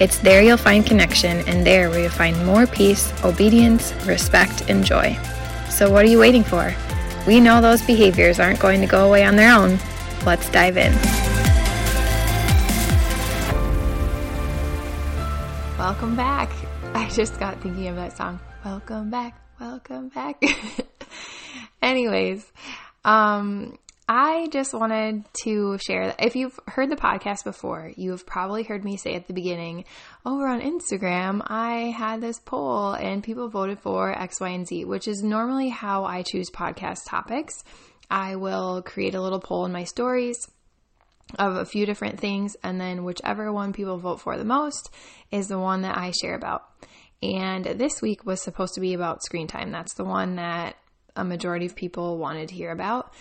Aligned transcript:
It's 0.00 0.18
there 0.20 0.42
you'll 0.42 0.56
find 0.56 0.86
connection, 0.86 1.38
and 1.48 1.66
there 1.66 1.90
where 1.90 1.98
you'll 1.98 2.10
find 2.10 2.46
more 2.46 2.68
peace, 2.68 3.12
obedience, 3.24 3.92
respect, 4.06 4.70
and 4.70 4.84
joy. 4.84 5.18
So, 5.70 5.90
what 5.90 6.04
are 6.04 6.08
you 6.08 6.20
waiting 6.20 6.44
for? 6.44 6.72
We 7.26 7.40
know 7.40 7.60
those 7.60 7.82
behaviors 7.82 8.38
aren't 8.38 8.60
going 8.60 8.80
to 8.80 8.86
go 8.86 9.08
away 9.08 9.24
on 9.24 9.34
their 9.34 9.52
own. 9.52 9.76
Let's 10.24 10.48
dive 10.50 10.76
in. 10.76 10.94
Welcome 15.76 16.14
back. 16.14 16.52
I 16.94 17.08
just 17.08 17.40
got 17.40 17.60
thinking 17.60 17.88
of 17.88 17.96
that 17.96 18.16
song. 18.16 18.38
Welcome 18.64 19.10
back, 19.10 19.40
welcome 19.58 20.10
back. 20.10 20.40
Anyways, 21.82 22.52
um, 23.04 23.76
I 24.10 24.48
just 24.50 24.72
wanted 24.72 25.26
to 25.42 25.76
share 25.86 26.06
that 26.06 26.24
if 26.24 26.34
you've 26.34 26.58
heard 26.66 26.90
the 26.90 26.96
podcast 26.96 27.44
before, 27.44 27.92
you 27.94 28.12
have 28.12 28.24
probably 28.24 28.62
heard 28.62 28.82
me 28.82 28.96
say 28.96 29.14
at 29.14 29.26
the 29.26 29.34
beginning 29.34 29.84
over 30.24 30.48
on 30.48 30.62
Instagram, 30.62 31.42
I 31.44 31.94
had 31.94 32.22
this 32.22 32.40
poll 32.40 32.92
and 32.94 33.22
people 33.22 33.50
voted 33.50 33.80
for 33.80 34.10
X, 34.10 34.40
Y, 34.40 34.48
and 34.48 34.66
Z, 34.66 34.86
which 34.86 35.08
is 35.08 35.22
normally 35.22 35.68
how 35.68 36.06
I 36.06 36.22
choose 36.22 36.50
podcast 36.50 37.00
topics. 37.06 37.62
I 38.10 38.36
will 38.36 38.80
create 38.80 39.14
a 39.14 39.20
little 39.20 39.40
poll 39.40 39.66
in 39.66 39.72
my 39.72 39.84
stories 39.84 40.50
of 41.38 41.56
a 41.56 41.66
few 41.66 41.84
different 41.84 42.18
things, 42.18 42.56
and 42.62 42.80
then 42.80 43.04
whichever 43.04 43.52
one 43.52 43.74
people 43.74 43.98
vote 43.98 44.22
for 44.22 44.38
the 44.38 44.44
most 44.44 44.90
is 45.30 45.48
the 45.48 45.58
one 45.58 45.82
that 45.82 45.98
I 45.98 46.12
share 46.18 46.34
about. 46.34 46.62
And 47.22 47.62
this 47.62 48.00
week 48.00 48.24
was 48.24 48.40
supposed 48.40 48.72
to 48.76 48.80
be 48.80 48.94
about 48.94 49.22
screen 49.22 49.48
time. 49.48 49.70
That's 49.70 49.92
the 49.92 50.04
one 50.04 50.36
that 50.36 50.76
a 51.14 51.24
majority 51.24 51.66
of 51.66 51.76
people 51.76 52.16
wanted 52.16 52.48
to 52.48 52.54
hear 52.54 52.70
about. 52.70 53.12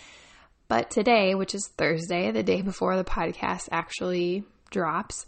But 0.67 0.89
today, 0.89 1.33
which 1.35 1.55
is 1.55 1.67
Thursday, 1.77 2.31
the 2.31 2.43
day 2.43 2.61
before 2.61 2.97
the 2.97 3.03
podcast 3.03 3.69
actually 3.71 4.43
drops, 4.69 5.25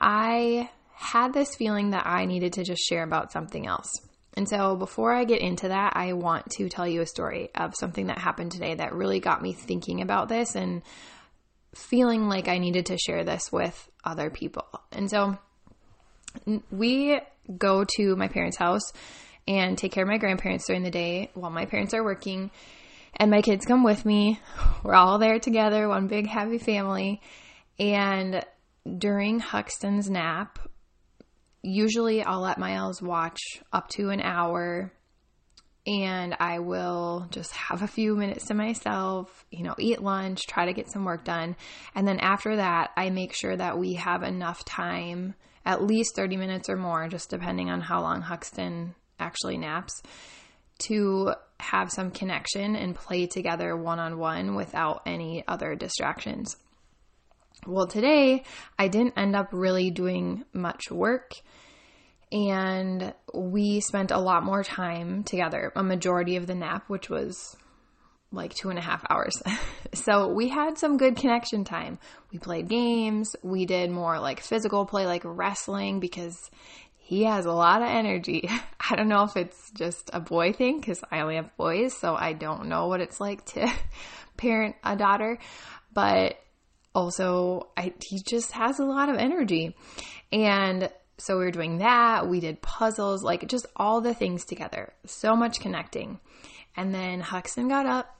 I 0.00 0.70
had 0.94 1.32
this 1.32 1.54
feeling 1.54 1.90
that 1.90 2.06
I 2.06 2.24
needed 2.24 2.54
to 2.54 2.64
just 2.64 2.82
share 2.82 3.02
about 3.02 3.32
something 3.32 3.66
else. 3.66 3.90
And 4.34 4.48
so, 4.48 4.76
before 4.76 5.12
I 5.12 5.24
get 5.24 5.40
into 5.40 5.68
that, 5.68 5.94
I 5.96 6.12
want 6.12 6.50
to 6.52 6.68
tell 6.68 6.86
you 6.86 7.00
a 7.00 7.06
story 7.06 7.50
of 7.54 7.74
something 7.74 8.06
that 8.06 8.18
happened 8.18 8.52
today 8.52 8.74
that 8.76 8.94
really 8.94 9.18
got 9.18 9.42
me 9.42 9.52
thinking 9.52 10.00
about 10.00 10.28
this 10.28 10.54
and 10.54 10.82
feeling 11.74 12.28
like 12.28 12.48
I 12.48 12.58
needed 12.58 12.86
to 12.86 12.98
share 12.98 13.24
this 13.24 13.50
with 13.50 13.90
other 14.04 14.30
people. 14.30 14.66
And 14.92 15.10
so, 15.10 15.36
we 16.70 17.20
go 17.58 17.84
to 17.96 18.16
my 18.16 18.28
parents' 18.28 18.56
house 18.56 18.92
and 19.48 19.76
take 19.76 19.92
care 19.92 20.04
of 20.04 20.08
my 20.08 20.18
grandparents 20.18 20.66
during 20.66 20.84
the 20.84 20.90
day 20.90 21.30
while 21.34 21.50
my 21.50 21.66
parents 21.66 21.92
are 21.92 22.04
working 22.04 22.50
and 23.16 23.30
my 23.30 23.42
kids 23.42 23.66
come 23.66 23.84
with 23.84 24.04
me. 24.04 24.40
We're 24.82 24.94
all 24.94 25.18
there 25.18 25.38
together, 25.38 25.88
one 25.88 26.06
big 26.06 26.26
happy 26.26 26.58
family. 26.58 27.20
And 27.78 28.44
during 28.98 29.40
Huxton's 29.40 30.08
nap, 30.10 30.58
usually 31.62 32.22
I'll 32.22 32.40
let 32.40 32.58
Miles 32.58 33.02
watch 33.02 33.40
up 33.72 33.88
to 33.90 34.10
an 34.10 34.20
hour 34.20 34.92
and 35.86 36.36
I 36.38 36.58
will 36.58 37.26
just 37.30 37.52
have 37.52 37.82
a 37.82 37.88
few 37.88 38.14
minutes 38.14 38.46
to 38.46 38.54
myself, 38.54 39.46
you 39.50 39.64
know, 39.64 39.74
eat 39.78 40.02
lunch, 40.02 40.46
try 40.46 40.66
to 40.66 40.72
get 40.72 40.90
some 40.90 41.04
work 41.04 41.24
done. 41.24 41.56
And 41.94 42.06
then 42.06 42.20
after 42.20 42.56
that, 42.56 42.90
I 42.96 43.10
make 43.10 43.34
sure 43.34 43.56
that 43.56 43.78
we 43.78 43.94
have 43.94 44.22
enough 44.22 44.64
time, 44.64 45.34
at 45.64 45.82
least 45.82 46.14
30 46.16 46.36
minutes 46.36 46.68
or 46.68 46.76
more, 46.76 47.08
just 47.08 47.30
depending 47.30 47.70
on 47.70 47.80
how 47.80 48.02
long 48.02 48.20
Huxton 48.20 48.94
actually 49.18 49.56
naps, 49.56 50.02
to 50.80 51.34
have 51.58 51.90
some 51.90 52.10
connection 52.10 52.76
and 52.76 52.94
play 52.94 53.26
together 53.26 53.76
one 53.76 53.98
on 53.98 54.18
one 54.18 54.54
without 54.54 55.02
any 55.06 55.44
other 55.46 55.74
distractions. 55.74 56.56
Well, 57.66 57.86
today 57.86 58.44
I 58.78 58.88
didn't 58.88 59.18
end 59.18 59.36
up 59.36 59.48
really 59.52 59.90
doing 59.90 60.44
much 60.52 60.90
work 60.90 61.34
and 62.32 63.12
we 63.34 63.80
spent 63.80 64.10
a 64.10 64.18
lot 64.18 64.44
more 64.44 64.62
time 64.62 65.24
together, 65.24 65.72
a 65.74 65.82
majority 65.82 66.36
of 66.36 66.46
the 66.46 66.54
nap, 66.54 66.84
which 66.88 67.10
was 67.10 67.56
like 68.32 68.54
two 68.54 68.70
and 68.70 68.78
a 68.78 68.82
half 68.82 69.04
hours. 69.10 69.42
so 69.94 70.28
we 70.28 70.48
had 70.48 70.78
some 70.78 70.96
good 70.96 71.16
connection 71.16 71.64
time. 71.64 71.98
We 72.32 72.38
played 72.38 72.68
games, 72.68 73.34
we 73.42 73.66
did 73.66 73.90
more 73.90 74.20
like 74.20 74.40
physical 74.40 74.86
play, 74.86 75.06
like 75.06 75.22
wrestling, 75.24 75.98
because 75.98 76.50
he 77.10 77.24
has 77.24 77.44
a 77.44 77.52
lot 77.52 77.82
of 77.82 77.88
energy. 77.88 78.48
I 78.90 78.94
don't 78.94 79.08
know 79.08 79.24
if 79.24 79.36
it's 79.36 79.72
just 79.72 80.10
a 80.12 80.20
boy 80.20 80.52
thing 80.52 80.78
because 80.78 81.02
I 81.10 81.20
only 81.20 81.34
have 81.34 81.56
boys, 81.56 81.92
so 81.92 82.14
I 82.14 82.34
don't 82.34 82.66
know 82.66 82.86
what 82.86 83.00
it's 83.00 83.20
like 83.20 83.44
to 83.46 83.68
parent 84.36 84.76
a 84.84 84.94
daughter, 84.94 85.40
but 85.92 86.38
also 86.94 87.68
I, 87.76 87.94
he 88.00 88.22
just 88.22 88.52
has 88.52 88.78
a 88.78 88.84
lot 88.84 89.08
of 89.08 89.16
energy. 89.16 89.74
And 90.30 90.88
so 91.18 91.36
we 91.36 91.46
were 91.46 91.50
doing 91.50 91.78
that. 91.78 92.28
We 92.28 92.38
did 92.38 92.62
puzzles, 92.62 93.24
like 93.24 93.48
just 93.48 93.66
all 93.74 94.00
the 94.00 94.14
things 94.14 94.44
together. 94.44 94.92
So 95.04 95.34
much 95.34 95.58
connecting. 95.58 96.20
And 96.76 96.94
then 96.94 97.18
Huxton 97.18 97.66
got 97.66 97.86
up 97.86 98.16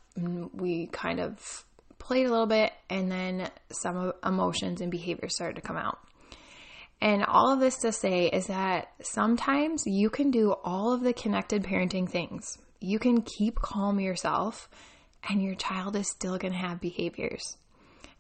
we 0.53 0.89
kind 0.89 1.21
of 1.21 1.65
played 2.01 2.27
a 2.27 2.31
little 2.31 2.47
bit, 2.47 2.73
and 2.89 3.11
then 3.11 3.49
some 3.71 4.13
emotions 4.27 4.81
and 4.81 4.91
behaviors 4.91 5.37
started 5.37 5.55
to 5.55 5.63
come 5.63 5.77
out. 5.77 6.01
And 7.01 7.25
all 7.25 7.53
of 7.53 7.61
this 7.61 7.77
to 7.79 7.93
say 7.93 8.27
is 8.27 8.49
that 8.49 8.93
sometimes 9.03 9.87
you 9.87 10.11
can 10.11 10.31
do 10.31 10.55
all 10.65 10.93
of 10.93 11.03
the 11.03 11.15
connected 11.15 11.63
parenting 11.63 12.09
things. 12.09 12.59
You 12.81 12.99
can 12.99 13.23
keep 13.23 13.57
calm 13.57 14.01
yourself, 14.01 14.69
and 15.29 15.43
your 15.43 15.55
child 15.55 15.97
is 15.97 16.11
still 16.11 16.37
going 16.37 16.53
to 16.53 16.59
have 16.59 16.81
behaviors. 16.81 17.57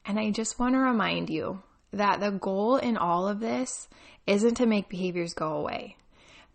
And 0.06 0.18
I 0.18 0.30
just 0.30 0.58
want 0.58 0.74
to 0.74 0.78
remind 0.78 1.28
you 1.28 1.62
that 1.92 2.20
the 2.20 2.30
goal 2.30 2.76
in 2.76 2.96
all 2.96 3.28
of 3.28 3.40
this 3.40 3.88
isn't 4.26 4.56
to 4.56 4.66
make 4.66 4.88
behaviors 4.88 5.34
go 5.34 5.54
away, 5.54 5.96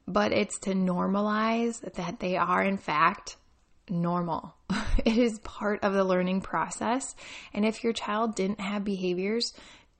but 0.07 0.31
it's 0.31 0.57
to 0.59 0.71
normalize 0.71 1.81
that 1.93 2.19
they 2.19 2.37
are, 2.37 2.63
in 2.63 2.77
fact, 2.77 3.37
normal. 3.87 4.55
it 5.05 5.17
is 5.17 5.39
part 5.39 5.83
of 5.83 5.93
the 5.93 6.03
learning 6.03 6.41
process. 6.41 7.15
And 7.53 7.65
if 7.65 7.83
your 7.83 7.93
child 7.93 8.35
didn't 8.35 8.61
have 8.61 8.83
behaviors, 8.83 9.53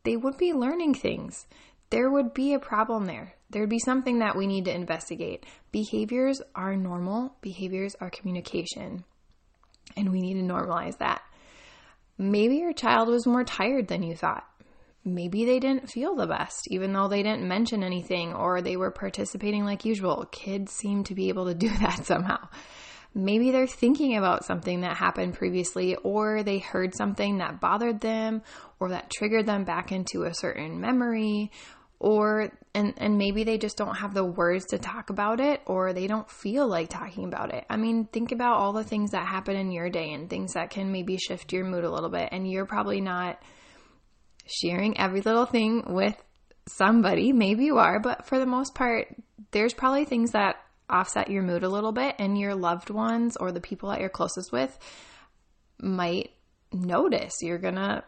they 0.03 0.15
would 0.15 0.37
be 0.37 0.53
learning 0.53 0.95
things 0.95 1.45
there 1.89 2.09
would 2.09 2.33
be 2.33 2.53
a 2.53 2.59
problem 2.59 3.05
there. 3.05 3.35
There'd 3.49 3.69
be 3.69 3.79
something 3.79 4.19
that 4.19 4.35
we 4.35 4.47
need 4.47 4.65
to 4.65 4.73
investigate. 4.73 5.45
Behaviors 5.71 6.41
are 6.55 6.75
normal, 6.75 7.35
behaviors 7.41 7.95
are 8.01 8.09
communication, 8.09 9.05
and 9.95 10.11
we 10.11 10.21
need 10.21 10.33
to 10.33 10.41
normalize 10.41 10.97
that. 10.97 11.21
Maybe 12.17 12.57
your 12.57 12.73
child 12.73 13.07
was 13.09 13.27
more 13.27 13.43
tired 13.43 13.87
than 13.87 14.03
you 14.03 14.15
thought. 14.15 14.45
Maybe 15.03 15.45
they 15.45 15.59
didn't 15.59 15.91
feel 15.91 16.15
the 16.15 16.25
best, 16.25 16.67
even 16.71 16.91
though 16.91 17.07
they 17.07 17.21
didn't 17.21 17.47
mention 17.47 17.83
anything 17.83 18.33
or 18.33 18.61
they 18.61 18.75
were 18.75 18.89
participating 18.89 19.63
like 19.63 19.85
usual. 19.85 20.25
Kids 20.31 20.71
seem 20.71 21.03
to 21.03 21.13
be 21.13 21.29
able 21.29 21.45
to 21.45 21.53
do 21.53 21.69
that 21.81 22.05
somehow. 22.05 22.47
Maybe 23.17 23.51
they're 23.51 23.65
thinking 23.65 24.17
about 24.17 24.43
something 24.43 24.81
that 24.81 24.97
happened 24.97 25.35
previously, 25.35 25.95
or 25.95 26.43
they 26.43 26.59
heard 26.59 26.93
something 26.93 27.37
that 27.37 27.61
bothered 27.61 28.01
them, 28.01 28.41
or 28.79 28.89
that 28.89 29.09
triggered 29.09 29.45
them 29.45 29.63
back 29.63 29.91
into 29.91 30.23
a 30.23 30.33
certain 30.33 30.81
memory, 30.81 31.51
or 31.99 32.51
and 32.73 32.93
and 32.97 33.17
maybe 33.17 33.43
they 33.43 33.57
just 33.57 33.77
don't 33.77 33.95
have 33.95 34.13
the 34.13 34.25
words 34.25 34.65
to 34.65 34.77
talk 34.77 35.09
about 35.09 35.39
it 35.39 35.61
or 35.65 35.93
they 35.93 36.07
don't 36.07 36.29
feel 36.29 36.67
like 36.67 36.89
talking 36.89 37.25
about 37.25 37.53
it. 37.53 37.65
I 37.69 37.77
mean, 37.77 38.05
think 38.05 38.31
about 38.31 38.57
all 38.57 38.73
the 38.73 38.83
things 38.83 39.11
that 39.11 39.25
happen 39.25 39.55
in 39.55 39.71
your 39.71 39.89
day 39.89 40.11
and 40.11 40.29
things 40.29 40.53
that 40.53 40.69
can 40.69 40.91
maybe 40.91 41.17
shift 41.17 41.53
your 41.53 41.63
mood 41.63 41.83
a 41.83 41.91
little 41.91 42.09
bit 42.09 42.29
and 42.31 42.49
you're 42.49 42.65
probably 42.65 43.01
not 43.01 43.41
sharing 44.45 44.99
every 44.99 45.21
little 45.21 45.45
thing 45.45 45.83
with 45.87 46.21
somebody. 46.67 47.31
Maybe 47.31 47.65
you 47.65 47.77
are, 47.77 47.99
but 47.99 48.25
for 48.27 48.39
the 48.39 48.45
most 48.45 48.75
part, 48.75 49.07
there's 49.51 49.73
probably 49.73 50.05
things 50.05 50.31
that 50.31 50.57
offset 50.89 51.29
your 51.29 51.43
mood 51.43 51.63
a 51.63 51.69
little 51.69 51.91
bit, 51.91 52.15
and 52.19 52.37
your 52.37 52.55
loved 52.55 52.89
ones 52.89 53.37
or 53.37 53.51
the 53.51 53.61
people 53.61 53.89
that 53.89 53.99
you're 53.99 54.09
closest 54.09 54.51
with 54.51 54.77
might 55.79 56.31
notice. 56.71 57.33
You're 57.41 57.57
gonna 57.57 58.03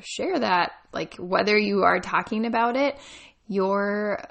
share 0.00 0.38
that, 0.38 0.72
like 0.92 1.16
whether 1.16 1.56
you 1.58 1.82
are 1.82 2.00
talking 2.00 2.46
about 2.46 2.76
it, 2.76 2.96
your 3.46 4.24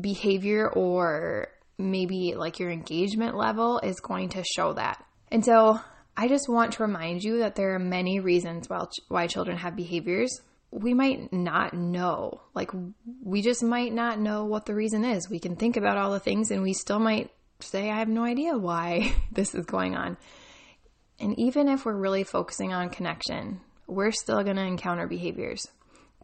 behavior 0.00 0.68
or 0.68 1.48
maybe 1.78 2.34
like 2.36 2.58
your 2.58 2.70
engagement 2.70 3.36
level 3.36 3.78
is 3.80 4.00
going 4.00 4.30
to 4.30 4.44
show 4.44 4.72
that. 4.74 5.04
And 5.30 5.44
so 5.44 5.80
I 6.16 6.28
just 6.28 6.48
want 6.48 6.74
to 6.74 6.82
remind 6.82 7.22
you 7.22 7.38
that 7.38 7.56
there 7.56 7.74
are 7.74 7.78
many 7.78 8.20
reasons 8.20 8.68
why, 8.68 8.84
why 9.08 9.26
children 9.26 9.56
have 9.56 9.74
behaviors. 9.76 10.40
We 10.72 10.94
might 10.94 11.32
not 11.32 11.74
know. 11.74 12.40
Like, 12.54 12.70
we 13.22 13.42
just 13.42 13.62
might 13.62 13.92
not 13.92 14.18
know 14.18 14.46
what 14.46 14.66
the 14.66 14.74
reason 14.74 15.04
is. 15.04 15.28
We 15.30 15.38
can 15.38 15.54
think 15.56 15.76
about 15.76 15.98
all 15.98 16.12
the 16.12 16.20
things 16.20 16.50
and 16.50 16.62
we 16.62 16.72
still 16.72 16.98
might 16.98 17.30
say, 17.60 17.90
I 17.90 17.98
have 17.98 18.08
no 18.08 18.24
idea 18.24 18.56
why 18.56 19.14
this 19.32 19.54
is 19.54 19.66
going 19.66 19.94
on. 19.94 20.16
And 21.20 21.38
even 21.38 21.68
if 21.68 21.84
we're 21.84 21.96
really 21.96 22.24
focusing 22.24 22.72
on 22.72 22.90
connection, 22.90 23.60
we're 23.86 24.10
still 24.10 24.42
going 24.42 24.56
to 24.56 24.64
encounter 24.64 25.06
behaviors. 25.06 25.68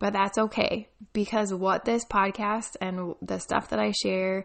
But 0.00 0.12
that's 0.12 0.38
okay 0.38 0.88
because 1.12 1.52
what 1.52 1.84
this 1.84 2.04
podcast 2.04 2.76
and 2.80 3.14
the 3.20 3.38
stuff 3.38 3.70
that 3.70 3.78
I 3.78 3.92
share 3.92 4.44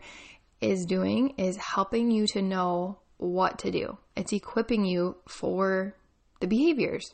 is 0.62 0.86
doing 0.86 1.34
is 1.38 1.58
helping 1.58 2.10
you 2.12 2.26
to 2.28 2.42
know 2.42 3.00
what 3.18 3.60
to 3.60 3.72
do. 3.72 3.98
It's 4.16 4.34
equipping 4.34 4.86
you 4.86 5.18
for 5.28 5.96
the 6.40 6.48
behaviors. 6.48 7.14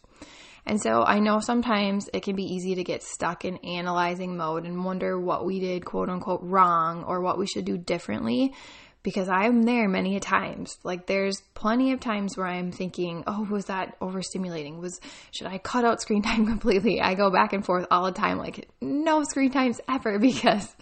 And 0.66 0.82
so 0.82 1.04
I 1.04 1.20
know 1.20 1.40
sometimes 1.40 2.10
it 2.14 2.24
can 2.24 2.36
be 2.36 2.44
easy 2.44 2.76
to 2.76 2.84
get 2.84 3.04
stuck 3.04 3.46
in 3.46 3.58
analyzing 3.58 4.38
mode 4.38 4.66
and 4.66 4.84
wonder 4.84 5.20
what 5.20 5.46
we 5.46 5.60
did 5.60 5.86
quote 5.86 6.10
unquote 6.10 6.42
wrong 6.44 7.04
or 7.04 7.22
what 7.22 7.38
we 7.38 7.48
should 7.48 7.66
do 7.66 7.78
differently 7.78 8.54
because 9.02 9.30
I'm 9.30 9.64
there 9.64 9.88
many 9.88 10.18
a 10.18 10.20
times. 10.20 10.78
Like 10.84 11.06
there's 11.06 11.42
plenty 11.54 11.94
of 11.94 12.00
times 12.00 12.38
where 12.38 12.48
I'm 12.48 12.72
thinking, 12.72 13.24
"Oh, 13.28 13.48
was 13.50 13.66
that 13.66 14.00
overstimulating? 14.00 14.80
Was 14.80 15.00
should 15.32 15.48
I 15.48 15.58
cut 15.58 15.86
out 15.86 16.02
screen 16.02 16.22
time 16.24 16.46
completely?" 16.46 17.02
I 17.02 17.14
go 17.14 17.32
back 17.32 17.54
and 17.54 17.66
forth 17.66 17.88
all 17.92 18.06
the 18.06 18.12
time 18.12 18.38
like 18.38 18.70
no 18.82 19.24
screen 19.24 19.52
times 19.52 19.80
ever 19.88 20.20
because 20.20 20.76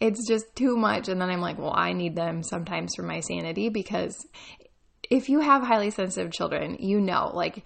it's 0.00 0.28
just 0.28 0.54
too 0.54 0.76
much 0.76 1.08
and 1.08 1.20
then 1.20 1.30
I'm 1.30 1.40
like, 1.40 1.58
"Well, 1.58 1.74
I 1.74 1.92
need 1.92 2.14
them 2.14 2.42
sometimes 2.42 2.94
for 2.94 3.02
my 3.02 3.20
sanity 3.20 3.68
because 3.68 4.26
if 5.08 5.28
you 5.28 5.40
have 5.40 5.62
highly 5.62 5.90
sensitive 5.90 6.32
children, 6.32 6.76
you 6.80 7.00
know, 7.00 7.30
like 7.32 7.64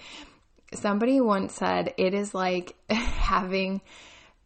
somebody 0.75 1.21
once 1.21 1.55
said 1.55 1.95
it 1.97 2.15
is 2.15 2.35
like 2.35 2.75
having 2.91 3.81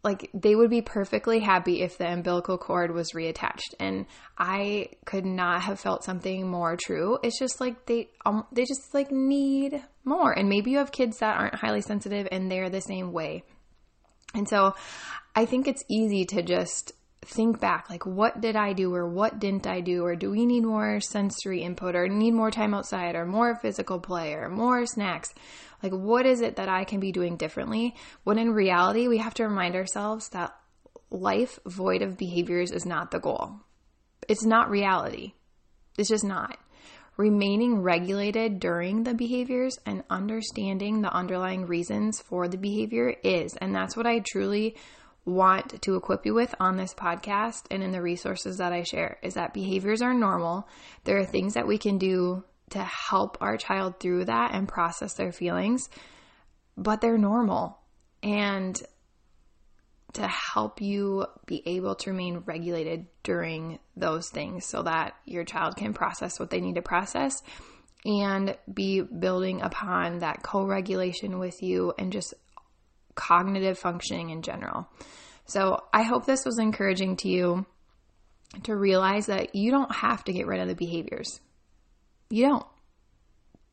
like 0.02 0.30
they 0.34 0.54
would 0.54 0.68
be 0.68 0.82
perfectly 0.82 1.40
happy 1.40 1.80
if 1.80 1.96
the 1.96 2.06
umbilical 2.06 2.58
cord 2.58 2.92
was 2.92 3.12
reattached. 3.12 3.74
And 3.80 4.06
i 4.36 4.90
could 5.06 5.24
not 5.24 5.62
have 5.62 5.80
felt 5.80 6.04
something 6.04 6.46
more 6.46 6.76
true. 6.76 7.18
It's 7.22 7.38
just 7.38 7.60
like 7.60 7.86
they 7.86 8.10
um, 8.26 8.46
they 8.52 8.64
just 8.64 8.92
like 8.92 9.10
need 9.10 9.82
more. 10.04 10.32
And 10.32 10.48
maybe 10.48 10.70
you 10.70 10.78
have 10.78 10.92
kids 10.92 11.18
that 11.18 11.36
aren't 11.36 11.54
highly 11.54 11.80
sensitive 11.80 12.28
and 12.30 12.50
they're 12.50 12.70
the 12.70 12.80
same 12.80 13.12
way. 13.12 13.44
And 14.34 14.48
so 14.48 14.74
i 15.36 15.44
think 15.44 15.66
it's 15.66 15.84
easy 15.90 16.24
to 16.24 16.42
just 16.42 16.92
think 17.26 17.60
back 17.60 17.88
like 17.90 18.04
what 18.06 18.40
did 18.40 18.56
i 18.56 18.72
do 18.72 18.94
or 18.94 19.08
what 19.08 19.38
didn't 19.38 19.66
i 19.66 19.80
do 19.80 20.04
or 20.04 20.14
do 20.14 20.30
we 20.30 20.46
need 20.46 20.62
more 20.62 21.00
sensory 21.00 21.62
input 21.62 21.96
or 21.96 22.08
need 22.08 22.32
more 22.32 22.50
time 22.50 22.74
outside 22.74 23.14
or 23.14 23.24
more 23.26 23.56
physical 23.56 23.98
play 23.98 24.34
or 24.34 24.48
more 24.48 24.86
snacks 24.86 25.34
like, 25.84 25.92
what 25.92 26.24
is 26.24 26.40
it 26.40 26.56
that 26.56 26.70
I 26.70 26.84
can 26.84 26.98
be 26.98 27.12
doing 27.12 27.36
differently? 27.36 27.94
When 28.22 28.38
in 28.38 28.54
reality, 28.54 29.06
we 29.06 29.18
have 29.18 29.34
to 29.34 29.44
remind 29.44 29.76
ourselves 29.76 30.30
that 30.30 30.56
life 31.10 31.58
void 31.66 32.00
of 32.00 32.16
behaviors 32.16 32.70
is 32.70 32.86
not 32.86 33.10
the 33.10 33.20
goal. 33.20 33.60
It's 34.26 34.46
not 34.46 34.70
reality. 34.70 35.34
It's 35.98 36.08
just 36.08 36.24
not. 36.24 36.56
Remaining 37.18 37.82
regulated 37.82 38.60
during 38.60 39.02
the 39.02 39.12
behaviors 39.12 39.78
and 39.84 40.04
understanding 40.08 41.02
the 41.02 41.12
underlying 41.12 41.66
reasons 41.66 42.18
for 42.18 42.48
the 42.48 42.56
behavior 42.56 43.14
is. 43.22 43.54
And 43.60 43.74
that's 43.74 43.94
what 43.94 44.06
I 44.06 44.20
truly 44.20 44.76
want 45.24 45.80
to 45.82 45.96
equip 45.96 46.26
you 46.26 46.34
with 46.34 46.54
on 46.60 46.76
this 46.76 46.94
podcast 46.94 47.62
and 47.70 47.82
in 47.82 47.92
the 47.92 48.02
resources 48.02 48.58
that 48.58 48.72
I 48.72 48.82
share 48.82 49.18
is 49.22 49.34
that 49.34 49.54
behaviors 49.54 50.02
are 50.02 50.14
normal. 50.14 50.68
There 51.04 51.18
are 51.18 51.24
things 51.24 51.54
that 51.54 51.66
we 51.66 51.78
can 51.78 51.98
do 51.98 52.44
to 52.70 52.82
help 52.82 53.38
our 53.40 53.56
child 53.56 54.00
through 54.00 54.26
that 54.26 54.52
and 54.52 54.68
process 54.68 55.14
their 55.14 55.32
feelings, 55.32 55.88
but 56.76 57.00
they're 57.00 57.18
normal. 57.18 57.78
And 58.22 58.80
to 60.14 60.26
help 60.28 60.80
you 60.80 61.26
be 61.46 61.62
able 61.66 61.96
to 61.96 62.10
remain 62.10 62.38
regulated 62.46 63.06
during 63.22 63.78
those 63.96 64.30
things 64.30 64.64
so 64.64 64.82
that 64.82 65.14
your 65.24 65.44
child 65.44 65.76
can 65.76 65.92
process 65.92 66.38
what 66.38 66.50
they 66.50 66.60
need 66.60 66.76
to 66.76 66.82
process 66.82 67.42
and 68.04 68.56
be 68.72 69.00
building 69.00 69.60
upon 69.60 70.20
that 70.20 70.42
co 70.42 70.64
regulation 70.64 71.38
with 71.38 71.62
you 71.62 71.92
and 71.98 72.12
just 72.12 72.34
cognitive 73.14 73.78
functioning 73.78 74.30
in 74.30 74.42
general. 74.42 74.88
So, 75.46 75.84
I 75.92 76.02
hope 76.02 76.24
this 76.24 76.44
was 76.44 76.58
encouraging 76.58 77.16
to 77.18 77.28
you 77.28 77.66
to 78.62 78.74
realize 78.74 79.26
that 79.26 79.54
you 79.54 79.70
don't 79.70 79.94
have 79.94 80.24
to 80.24 80.32
get 80.32 80.46
rid 80.46 80.60
of 80.60 80.68
the 80.68 80.74
behaviors. 80.74 81.40
You 82.30 82.48
don't. 82.48 82.66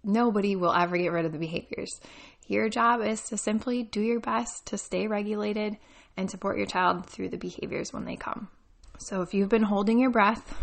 Nobody 0.04 0.56
will 0.56 0.74
ever 0.74 0.98
get 0.98 1.12
rid 1.12 1.26
of 1.26 1.32
the 1.32 1.40
behaviors. 1.40 2.00
Your 2.48 2.68
job 2.70 3.02
is 3.02 3.22
to 3.30 3.38
simply 3.38 3.84
do 3.84 4.02
your 4.02 4.20
best 4.20 4.66
to 4.68 4.78
stay 4.78 5.08
regulated 5.08 5.78
and 6.18 6.30
support 6.30 6.58
your 6.58 6.66
child 6.66 7.06
through 7.06 7.30
the 7.30 7.38
behaviors 7.38 7.94
when 7.94 8.06
they 8.06 8.16
come. 8.16 8.50
So, 8.98 9.22
if 9.22 9.34
you've 9.34 9.50
been 9.50 9.64
holding 9.64 10.00
your 10.00 10.12
breath, 10.12 10.54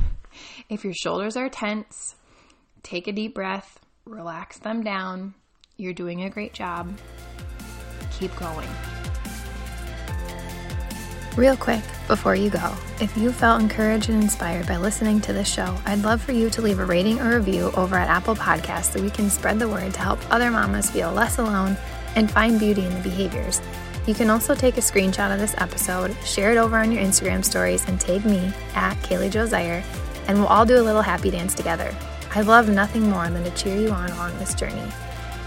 if 0.68 0.84
your 0.84 0.94
shoulders 0.94 1.36
are 1.36 1.48
tense, 1.48 2.14
take 2.82 3.08
a 3.08 3.12
deep 3.12 3.34
breath, 3.34 3.80
relax 4.04 4.58
them 4.58 4.82
down. 4.82 5.34
You're 5.76 5.94
doing 5.94 6.22
a 6.22 6.30
great 6.30 6.52
job. 6.52 6.98
Keep 8.18 8.34
going. 8.36 8.68
Real 11.36 11.56
quick, 11.56 11.84
before 12.08 12.34
you 12.34 12.50
go, 12.50 12.74
if 13.00 13.16
you 13.16 13.30
felt 13.30 13.62
encouraged 13.62 14.10
and 14.10 14.20
inspired 14.20 14.66
by 14.66 14.76
listening 14.76 15.20
to 15.20 15.32
this 15.32 15.46
show, 15.46 15.76
I'd 15.86 16.02
love 16.02 16.20
for 16.20 16.32
you 16.32 16.50
to 16.50 16.60
leave 16.60 16.80
a 16.80 16.84
rating 16.84 17.20
or 17.20 17.36
review 17.36 17.70
over 17.76 17.94
at 17.94 18.08
Apple 18.08 18.34
Podcasts 18.34 18.92
so 18.92 19.00
we 19.00 19.10
can 19.10 19.30
spread 19.30 19.60
the 19.60 19.68
word 19.68 19.94
to 19.94 20.00
help 20.00 20.18
other 20.32 20.50
mamas 20.50 20.90
feel 20.90 21.12
less 21.12 21.38
alone 21.38 21.76
and 22.16 22.28
find 22.28 22.58
beauty 22.58 22.84
in 22.84 22.92
the 22.92 23.00
behaviors. 23.08 23.62
You 24.08 24.14
can 24.14 24.30
also 24.30 24.54
take 24.56 24.78
a 24.78 24.80
screenshot 24.80 25.32
of 25.32 25.38
this 25.38 25.54
episode, 25.58 26.16
share 26.24 26.50
it 26.50 26.56
over 26.56 26.78
on 26.78 26.90
your 26.90 27.04
Instagram 27.04 27.44
stories, 27.44 27.86
and 27.86 28.00
tag 28.00 28.24
me 28.24 28.52
at 28.74 28.96
Kaili 29.02 29.30
Jo 29.30 29.46
Zeiher, 29.46 29.84
and 30.26 30.38
we'll 30.38 30.48
all 30.48 30.66
do 30.66 30.80
a 30.80 30.82
little 30.82 31.02
happy 31.02 31.30
dance 31.30 31.54
together. 31.54 31.94
I 32.34 32.40
love 32.40 32.68
nothing 32.68 33.08
more 33.08 33.28
than 33.28 33.44
to 33.44 33.50
cheer 33.50 33.76
you 33.76 33.90
on 33.90 34.10
along 34.10 34.36
this 34.38 34.54
journey. 34.54 34.90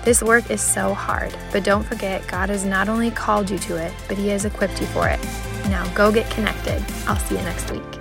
This 0.04 0.24
work 0.24 0.50
is 0.50 0.62
so 0.62 0.96
hard, 0.96 1.38
but 1.52 1.64
don't 1.64 1.84
forget 1.84 2.26
God 2.28 2.50
has 2.50 2.66
not 2.66 2.90
only 2.90 3.12
called 3.12 3.52
you 3.52 3.60
to 3.60 3.76
it, 3.76 3.94
but 4.08 4.18
He 4.18 4.30
has 4.30 4.46
equipped 4.46 4.82
you 4.82 4.88
for 4.88 5.08
it. 5.08 5.20
Now 5.66 5.88
go 5.94 6.12
get 6.12 6.30
connected. 6.32 6.84
I'll 7.06 7.18
see 7.18 7.36
you 7.36 7.42
next 7.44 7.70
week. 7.70 8.01